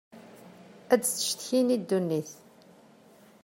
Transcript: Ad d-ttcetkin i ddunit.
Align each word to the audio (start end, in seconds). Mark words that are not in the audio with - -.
Ad 0.93 0.99
d-ttcetkin 1.01 1.73
i 1.75 1.77
ddunit. 1.81 2.31